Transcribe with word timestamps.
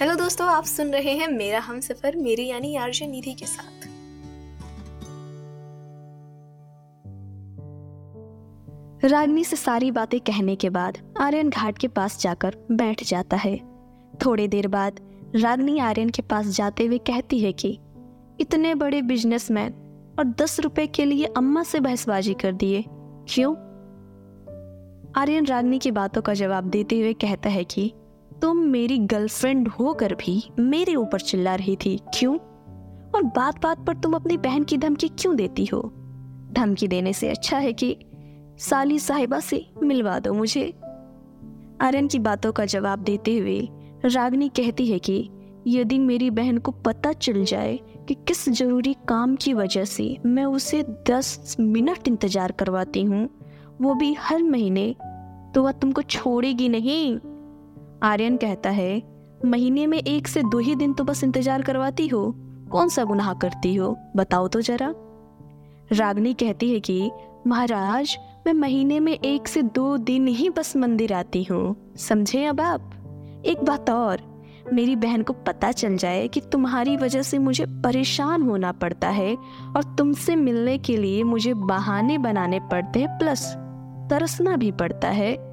Hello 0.00 0.14
दोस्तों, 0.14 0.48
आप 0.48 0.64
सुन 0.64 0.92
रहे 0.92 1.10
हैं 1.10 1.28
मेरा 1.28 1.58
हम 1.60 1.80
सफ़र, 1.80 2.16
मेरी 2.16 2.46
यानी 2.46 2.76
आरजे 2.76 3.06
निधि 3.06 3.32
के 3.32 3.46
साथ। 3.46 3.86
रागनी 9.04 9.44
से 9.44 9.56
सारी 9.56 9.90
बातें 9.90 10.20
कहने 10.20 10.56
के 10.56 10.70
बाद 10.70 10.98
आर्यन 11.20 11.50
घाट 11.50 11.78
के 11.78 11.88
पास 11.88 12.20
जाकर 12.20 12.56
बैठ 12.72 13.04
जाता 13.04 13.36
है। 13.36 13.60
थोड़ी 14.26 14.48
देर 14.48 14.68
बाद 14.68 15.00
रागनी 15.36 15.78
आर्यन 15.78 16.10
के 16.10 16.22
पास 16.22 16.46
जाते 16.46 16.86
हुए 16.86 16.98
कहती 16.98 17.38
है 17.38 17.52
कि, 17.52 17.78
इतने 18.40 18.74
बड़े 18.74 19.02
बिजनेसमैन 19.02 19.72
और 20.18 20.24
दस 20.24 20.60
रुपए 20.60 20.86
के 20.86 21.04
लिए 21.04 21.24
अम्मा 21.24 21.62
से 21.62 21.80
बहसबाजी 21.80 22.34
कर 22.34 22.52
दिए। 22.52 22.84
क्यों? 23.28 23.54
आर्यन 25.16 25.46
रागनी 25.46 25.78
की 25.78 25.90
बातों 25.90 26.22
का 26.22 26.34
जवाब 26.34 26.64
देते 26.64 27.00
हुए 27.00 27.12
कहता 27.12 27.48
है 27.48 27.64
कि 27.64 27.92
तुम 28.42 28.58
मेरी 28.66 28.98
गर्लफ्रेंड 28.98 29.68
होकर 29.68 30.14
भी 30.14 30.42
मेरे 30.58 30.94
ऊपर 30.94 31.20
चिल्ला 31.20 31.54
रही 31.54 31.76
थी, 31.76 31.96
क्यों? 32.14 32.36
और 33.14 33.22
बात 33.36 33.60
बात 33.62 33.84
पर 33.86 33.96
तुम 33.96 34.14
अपनी 34.14 34.36
बहन 34.36 34.64
की 34.64 34.78
धमकी 34.78 35.08
क्यों 35.10 35.34
देती 35.36 35.64
हो? 35.64 35.80
धमकी 36.52 36.88
देने 36.88 37.12
से 37.12 37.28
अच्छा 37.28 37.58
है 37.58 37.72
कि 37.72 37.96
साली 38.60 38.98
साहिबा 38.98 39.40
से 39.40 39.64
मिलवा 39.82 40.18
दो 40.18 40.32
मुझे। 40.32 40.68
आर्यन 41.82 42.08
की 42.08 42.18
बातों 42.18 42.52
का 42.52 42.64
जवाब 42.66 42.98
देते 42.98 43.36
हुए 43.38 43.60
रागनी 44.04 44.48
कहती 44.48 44.86
है 44.86 44.98
कि 44.98 45.28
यदि 45.66 45.98
मेरी 45.98 46.30
बहन 46.30 46.58
को 46.58 46.72
पता 46.84 47.12
चल 47.12 47.44
जाए 47.44 47.78
कि 48.08 48.14
किस 48.28 48.48
ज़रूरी 48.48 48.94
काम 49.08 49.34
की 49.36 49.52
वजह 49.54 49.84
से 49.84 50.16
मैं 50.26 50.44
उसे 50.44 50.82
दस 51.10 51.56
मिनट 51.60 52.08
इंतज़ार 52.08 52.52
करवाती 52.52 53.02
हूँ, 53.02 53.28
वो 53.80 53.94
भी 53.94 54.12
हर 54.14 54.42
महीने 54.42 54.94
तो 55.54 55.62
वह 55.62 55.72
तुमको 55.72 56.02
छोड़ेगी 56.02 56.68
नहीं। 56.68 57.18
आर्यन 58.02 58.36
कहता 58.36 58.70
है, 58.70 59.02
महीने 59.44 59.86
में 59.86 59.98
एक 59.98 60.28
से 60.28 60.42
दो 60.42 60.58
ही 60.58 60.74
दिन 60.74 60.92
तो 60.92 61.04
बस 61.04 61.24
इंतज़ार 61.24 61.62
करवाती 61.62 62.08
हो। 62.08 62.34
कौन 62.70 62.88
सा 62.88 63.04
गुनाह 63.04 63.34
करती 63.34 63.74
हो? 63.74 63.98
बताओ 64.16 64.48
तो 64.48 64.60
जरा। 64.60 64.94
रागनी 65.92 66.34
कहती 66.34 66.74
है 66.74 66.80
कि, 66.80 67.10
महाराज, 67.46 68.18
मैं 68.46 68.52
महीने 68.52 69.00
में 69.00 69.12
एक 69.12 69.48
से 69.48 69.62
दो 69.62 69.96
दिन 69.96 70.28
ही 70.28 70.50
बस 70.50 70.76
मंदिर 70.76 71.12
आती 71.12 71.44
हूँ। 71.44 71.94
समझे 71.96 72.44
अब 72.44 72.60
आप? 72.60 72.90
एक 73.46 73.64
बात 73.64 73.90
और, 73.90 74.20
मेरी 74.72 74.96
बहन 74.96 75.22
को 75.22 75.32
पता 75.32 75.72
चल 75.72 75.96
जाए 75.96 76.28
कि 76.28 76.40
तुम्हारी 76.40 76.96
वजह 76.96 77.22
से 77.22 77.38
मुझे 77.38 77.66
परेशान 77.66 78.42
होना 78.42 78.72
पड़ता 78.72 79.08
है 79.08 79.36
और 79.76 79.94
तुमसे 79.98 80.36
मिलने 80.36 80.78
के 80.78 80.96
लिए 80.96 81.22
मुझे 81.22 81.54
बहाने 81.54 82.18
बनाने 82.18 82.60
पड़ते 82.60 83.00
हैं, 83.00 83.18
प्लस 83.18 83.54
तरसना 84.10 84.56
भी 84.56 84.72
पड़ता 84.72 85.08
है। 85.08 85.49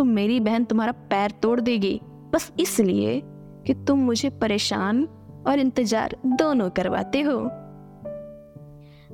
तो 0.00 0.04
मेरी 0.04 0.40
बहन 0.40 0.64
तुम्हारा 0.64 0.92
पैर 0.92 1.30
तोड़ 1.30 1.60
देगी। 1.60 2.00
बस 2.04 2.52
इसलिए 2.60 3.22
कि 3.66 3.74
तुम 3.74 3.98
मुझे 3.98 4.30
परेशान 4.30 5.08
और 5.46 5.58
इंतज़ार 5.58 6.16
दोनों 6.26 6.70
करवाते 6.70 7.20
हो। 7.20 7.38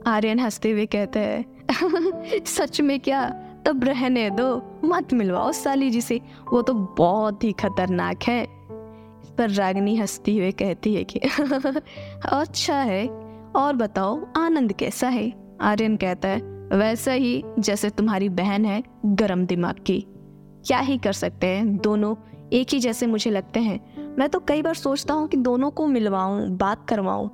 आर्यन 0.06 0.40
हँसते 0.40 0.70
हुए 0.70 0.86
कहते 0.86 1.18
हैं, 1.18 1.44
सच 2.44 2.80
में 2.80 3.00
क्या? 3.00 3.30
तब 3.66 3.84
रहने 3.84 4.30
दो, 4.30 4.80
मत 4.84 5.12
मिलवाओ 5.12 5.52
साली 5.52 5.90
जी 5.90 6.00
से। 6.00 6.20
वो 6.52 6.62
तो 6.62 6.74
बहुत 6.74 7.44
ही 7.44 7.52
खतरनाक 7.52 8.22
है। 8.22 8.42
इस 9.22 9.32
पर 9.38 9.50
रागनी 9.50 9.96
हंसती 9.96 10.38
हुए 10.38 10.52
कहती 10.52 10.94
है 10.94 11.04
कि 11.04 11.18
अच्छा 12.28 12.76
है, 12.76 13.08
और 13.56 13.76
बताओ, 13.76 14.26
आनंद 14.36 14.72
कैसा 14.72 15.08
है? 15.08 15.56
आर्यन 15.60 15.96
कहता 15.96 16.28
है, 16.28 16.40
वैसा 16.72 17.12
ही, 17.12 17.44
जैसे 17.58 17.90
तुम्हारी 17.90 18.28
बहन 18.28 18.64
है, 18.64 18.82
गरम 19.06 19.46
दिमाग 19.46 19.74
की। 19.74 20.06
क्या 20.66 20.78
ही 20.78 20.98
कर 20.98 21.12
सकते 21.12 21.46
हैं? 21.46 21.76
दोनों 21.76 22.14
एक 22.52 22.66
ही 22.72 22.80
जैसे 22.80 23.06
मुझे 23.06 23.30
लगते 23.30 23.60
हैं। 23.60 23.80
मैं 24.18 24.28
तो 24.28 24.40
कई 24.40 24.62
बार 24.62 24.74
सोचता 24.74 25.14
हूँ 25.14 25.28
कि 25.28 25.36
दोनों 25.36 25.70
को 25.70 25.86
मिलवाऊँ, 25.86 26.48
बात 26.48 26.88
करवाऊँ, 26.88 27.30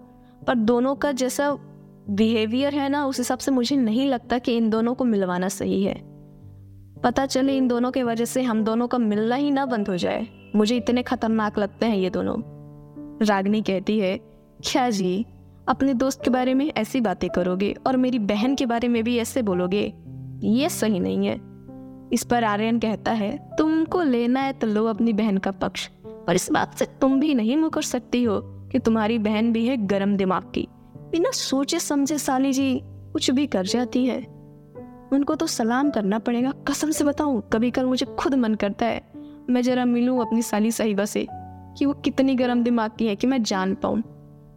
पर 0.47 0.55
दोनों 0.55 0.95
का 0.95 1.13
जैसा 1.13 1.59
बिहेवियर 2.11 2.75
है 2.75 2.89
ना, 2.89 3.07
उस 3.07 3.19
हिसाब 3.19 3.39
से 3.39 3.51
मुझे 3.51 3.77
नहीं 3.77 4.07
लगता 4.07 4.39
कि 4.39 4.57
इन 4.57 4.71
दोनों 4.71 4.95
को 4.95 5.05
मिलवाना 5.05 5.49
सही 5.49 5.83
है। 5.83 6.03
पता 7.05 7.27
चले 7.27 7.57
इन 7.57 7.69
दोनों 7.69 7.91
की 7.91 8.03
वजह 8.03 8.25
से 8.25 8.43
हम 8.43 8.65
दोनों 8.65 8.89
का 8.89 8.99
मिलना 8.99 9.35
ही 9.35 9.51
ना 9.51 9.67
बंद 9.67 9.89
हो 9.89 9.97
जाए। 9.97 10.27
मुझे 10.57 10.77
इतने 10.77 11.03
खतरनाक 11.03 11.59
लगते 11.59 11.87
हैं 11.87 11.97
ये 11.97 12.11
दोनों। 12.11 12.37
रागनी 13.27 13.63
कहती 13.63 13.99
है, 13.99 14.21
क्या 14.65 14.91
जी, 14.91 15.27
अपने 15.69 15.95
दोस्त 15.95 16.25
के 16.25 16.31
बारे 16.31 16.55
में 16.55 16.73
ऐसी 16.77 17.01
बातें 17.01 17.31
करोगे 17.31 17.77
और 17.87 17.97
मेरी 17.97 18.19
बहन 18.19 18.55
के 18.55 18.67
बारे 18.67 18.89
में 18.89 19.05
भी 19.05 19.19
ऐसे 19.19 19.43
बोलोगे? 19.43 19.93
ये 20.45 20.69
सही 20.69 21.01
नहीं 21.01 21.27
है। 21.27 21.52
इस 22.13 22.25
पर 22.25 22.45
आर्यन 22.45 22.79
कहता 22.79 23.13
है, 23.13 23.37
तुमको 23.59 24.03
लेना 24.03 24.41
है 24.41 24.53
तो 24.53 24.67
लो 24.67 24.85
अपनी 24.87 25.13
बहन 25.13 25.39
का 25.39 25.51
पक्ष, 25.51 25.89
पर 26.07 26.35
इस 26.35 26.51
बात 26.53 26.75
से 26.75 26.85
तुम 27.01 27.21
भी 27.21 27.35
नहीं 27.35 27.57
मुकर 27.57 27.83
सकती 27.83 28.23
हो 28.25 28.41
कि 28.73 28.79
तुम्हारी 28.79 29.19
बहन 29.19 29.53
भी 29.53 29.67
है 29.67 29.77
गर्म 29.87 30.17
दिमाग 30.17 30.43
की। 30.55 30.67
बिना 31.11 31.31
सोचे 31.31 31.79
समझे 31.79 32.19
साली 32.19 32.53
जी 32.53 32.81
कुछ 32.85 33.31
भी 33.31 33.47
कर 33.47 33.67
जाती 33.67 34.05
है। 34.07 34.19
उनको 35.13 35.35
तो 35.35 35.47
सलाम 35.47 35.91
करना 35.91 36.19
पड़ेगा। 36.19 36.53
कसम 36.69 36.91
से 36.91 37.05
बताऊँ 37.05 37.43
कभी 37.53 37.71
कल 37.71 37.85
मुझे 37.85 38.07
खुद 38.19 38.35
मन 38.35 38.55
करता 38.55 38.87
है, 38.87 39.03
मैं 39.51 39.63
जरा 39.63 39.85
मिलूं 39.85 40.21
अपनी 40.21 40.43
साली 40.43 40.71
साहिबा 40.71 41.05
से 41.05 41.27
कि 41.79 41.87
वो 41.87 41.93
कितनी 41.95 42.35
गर्म 42.35 42.63
दिमाग 42.63 42.91
की 42.99 43.07
है 43.07 43.17
कि 43.17 43.27
मैं 43.27 43.43
जान 43.43 43.75
पाऊँ। 43.75 44.03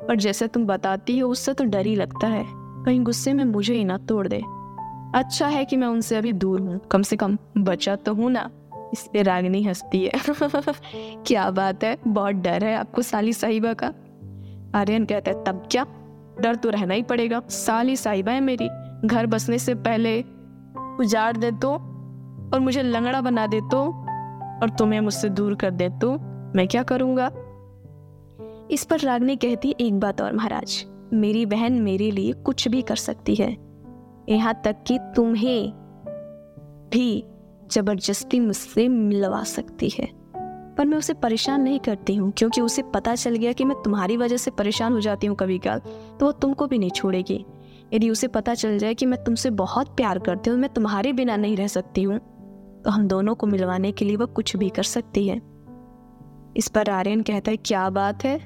पर 0.08 0.16
जैसे 0.16 0.48
तुम 0.48 0.66
बताती 0.66 1.18
हो, 1.20 1.30
उससे 1.30 1.54
तो 1.54 1.64
डर 1.64 1.86
ही 1.86 1.96
लगता 1.96 2.28
है। 2.28 2.46
कहीं 2.86 3.04
गुस्से 3.04 3.34
में 3.34 3.44
मुझे 3.46 3.74
ही 3.74 3.84
ना 3.84 3.98
तोड़ 3.98 4.28
दे। 4.28 4.42
अच्छा 5.16 5.48
है 5.48 5.66
कि 5.66 5.76
मैं 5.76 5.88
उनसे 5.88 6.16
अभी 6.16 6.34
दूर 6.34 6.62
हूँ। 6.62 6.80
कम 6.92 7.02
से 7.02 7.16
कम 7.16 7.38
बचा 7.58 7.96
तो 7.96 8.14
हूँ 8.14 8.32
ना। 8.32 8.50
इस 8.94 9.10
पे 9.14 9.22
रागनी 9.22 9.64
हंसती 9.64 10.04
है। 10.04 10.12
क्या 11.28 11.52
बात 11.52 11.84
है, 11.84 11.98
बहुत 12.08 12.36
डर 12.36 12.64
है 12.64 12.76
आपको 12.76 13.02
साली 13.02 13.34
साहिबा 13.34 13.74
का। 13.74 13.88
आर्यन 14.76 15.06
कहता 15.06 15.32
है, 15.32 15.44
तब 15.44 15.68
क्या? 15.72 15.86
डर 16.40 16.56
तो 16.56 16.70
रहना 16.70 16.94
ही 16.94 17.04
पड़ेगा। 17.04 17.42
साली 17.50 17.96
साहिबा 17.96 18.32
है 18.32 18.42
मेरी। 18.42 18.70
घर 19.08 19.26
बसने 19.26 19.60
से 19.60 19.76
पहले 19.76 20.22
उजाड़ 21.00 21.38
दे 21.38 21.52
तो 21.52 21.74
और 22.54 22.60
मुझे 22.60 22.84
लंगड़ा 22.84 23.22
बना 23.22 23.48
दे 23.48 23.62
तो 23.62 23.88
और 24.64 24.70
तुम्हें 24.70 25.02
मुझसे 25.02 25.30
दूर 25.30 25.56
कर 25.56 25.72
दे 25.72 25.90
तो 25.90 26.12
मैं 26.56 26.68
क्या 26.68 26.84
करूँगा? 26.84 27.32
इस 28.72 28.88
पर 28.90 29.00
रागनी 29.00 29.36
कहती, 29.36 29.76
एक 29.82 30.00
बात 30.00 30.22
और 30.22 30.34
महाराज। 30.34 30.86
मेरी 31.14 31.46
बहन 31.46 31.74
मेरे 31.74 32.12
लिए 32.12 32.34
कुछ 32.34 32.68
भी 32.68 32.82
कर 32.82 32.96
सकती 32.96 33.36
है। 33.36 33.75
यहाँ 34.30 34.54
तक 34.66 34.84
कि 34.88 34.98
तुम्हें 35.16 35.72
भी 36.92 37.24
ज़बरदस्ती 37.72 38.40
मुझसे 38.40 38.88
मिलवा 38.88 39.44
सकती 39.44 39.90
है। 39.90 40.08
पर 40.78 40.86
मैं 40.86 40.98
उसे 40.98 41.14
परेशान 41.14 41.62
नहीं 41.62 41.80
करती 41.80 42.16
हूँ, 42.16 42.32
क्योंकि 42.38 42.62
उसे 42.62 42.82
पता 42.94 43.16
चल 43.16 43.36
गया 43.36 43.52
कि 43.52 43.66
मैं 43.66 43.82
तुम्हारी 43.84 44.18
वजह 44.18 44.38
से 44.38 44.52
परेशान 44.52 44.94
हो 44.94 45.00
जाती 45.00 45.28
हूँ 45.28 45.36
कभी 45.36 45.58
कल 45.58 45.80
तो 46.20 46.26
वो 46.26 46.32
तुमको 46.32 46.68
भी 46.68 46.78
नहीं 46.78 46.92
छोड़ेगी। 46.92 47.46
यदि 47.94 48.10
उसे 48.10 48.28
पता 48.28 48.54
चल 48.54 48.78
जाए 48.78 48.94
कि 48.94 49.06
मैं 49.06 49.24
तुमसे 49.24 49.50
बहुत 49.50 49.96
प्यार 49.98 50.20
करती 50.20 50.50
हूँ, 50.50 50.60
मैं 50.60 50.74
तुम्हारे 50.74 51.14
बिना 51.14 51.36
नहीं 51.36 51.58
रह 51.58 51.68
सकती 51.68 52.04
हूँ 52.04 52.20
तो 52.84 52.92
हम 52.92 53.08
दोनों 53.08 53.36
को 53.36 53.48
मिलवाने 53.48 53.92
के 53.92 54.06
लिए 54.06 54.16
वह 54.16 54.26
कुछ 54.26 54.56
भी 54.56 54.70
कर 54.70 54.84
सकती 54.84 55.28
है। 55.28 55.42
इस 56.58 56.68
पर 56.68 56.90
आर्यन 56.90 57.22
कहता 57.22 57.52
है, 57.52 57.58
क्या 57.58 57.90
बात 57.90 58.24
है? 58.26 58.38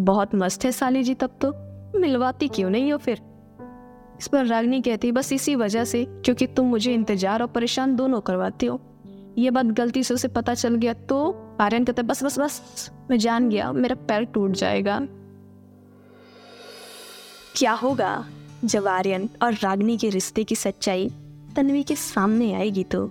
बहुत 0.00 0.34
मस्त 0.34 0.64
है 0.64 0.72
साली 0.72 1.02
जी 1.02 1.14
तब 1.14 1.38
तो। 1.40 1.52
मिलवाती 2.00 2.48
क्यों 2.48 2.70
नहीं 2.70 2.92
हो 2.92 2.98
फिर? 2.98 3.20
इस 4.18 4.28
पर 4.28 4.46
रागनी 4.46 4.80
कहती, 4.80 5.12
बस 5.12 5.32
इसी 5.32 5.54
वजह 5.56 5.84
से, 5.84 6.04
क्योंकि 6.04 6.46
तुम 6.46 6.66
मुझे 6.66 6.94
इंतज़ार 6.94 7.42
और 7.42 7.48
परेशान 7.48 7.96
दोनों 7.96 8.20
करवाते 8.20 8.66
हो। 8.66 8.80
ये 9.38 9.50
बात 9.50 9.66
गलती 9.66 10.02
से 10.02 10.14
उसे 10.14 10.28
पता 10.28 10.54
चल 10.54 10.74
गया 10.74 10.92
तो 10.92 11.18
आर्यन 11.60 11.84
कहता, 11.84 12.02
बस 12.02 12.22
बस 12.24 12.38
बस, 12.38 12.90
मैं 13.10 13.18
जान 13.18 13.48
गया, 13.50 13.72
मेरा 13.72 13.94
पैर 14.08 14.24
टूट 14.24 14.52
जाएगा। 14.52 15.00
क्या 17.56 17.72
होगा 17.72 18.24
जब 18.64 18.86
आर्यन 18.88 19.28
और 19.42 19.54
रागनी 19.54 19.96
के 19.96 20.08
रिश्ते 20.10 20.44
की 20.44 20.54
सच्चाई 20.54 21.08
तन्वी 21.56 21.82
के 21.82 21.96
सामने 21.96 22.52
आएगी 22.54 22.84
तो? 22.84 23.10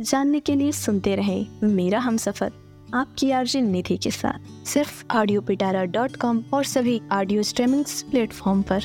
जानने 0.00 0.40
के 0.40 0.54
लिए 0.54 0.72
सुनते 0.72 1.14
रहे 1.16 1.44
मेरा 1.62 1.98
हम 1.98 2.16
सफ़र, 2.16 2.52
आपकी 2.94 3.30
आर्जन 3.30 3.64
निधि 3.64 3.96
के 3.96 4.10
साथ। 4.10 4.66
सिर्फ़ 4.66 5.04
ऑडियो 5.16 5.40
पिटारा 5.40 5.84
डॉट 5.86 6.16
कॉम 6.16 6.42
और 6.54 6.64
सभी 6.64 7.00
ऑडियो 7.12 7.42
स्ट्रीमिंग 7.42 7.84
प्लेटफॉर्म 8.10 8.62
पर। 8.62 8.84